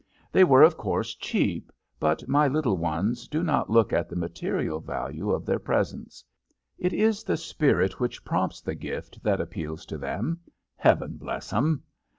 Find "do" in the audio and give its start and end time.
3.27-3.43